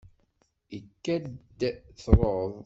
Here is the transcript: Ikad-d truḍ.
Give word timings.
Ikad-d 0.77 1.59
truḍ. 2.01 2.53